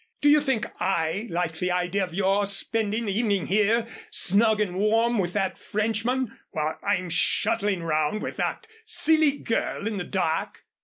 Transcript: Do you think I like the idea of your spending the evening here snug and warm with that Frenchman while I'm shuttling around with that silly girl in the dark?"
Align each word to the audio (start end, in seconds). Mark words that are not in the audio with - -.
Do 0.19 0.29
you 0.31 0.41
think 0.41 0.65
I 0.79 1.27
like 1.29 1.59
the 1.59 1.69
idea 1.69 2.03
of 2.03 2.15
your 2.15 2.47
spending 2.47 3.05
the 3.05 3.15
evening 3.15 3.45
here 3.45 3.85
snug 4.09 4.59
and 4.59 4.75
warm 4.75 5.19
with 5.19 5.33
that 5.33 5.59
Frenchman 5.59 6.39
while 6.49 6.75
I'm 6.81 7.07
shuttling 7.07 7.83
around 7.83 8.23
with 8.23 8.37
that 8.37 8.65
silly 8.83 9.37
girl 9.37 9.85
in 9.85 9.97
the 9.97 10.03
dark?" 10.03 10.65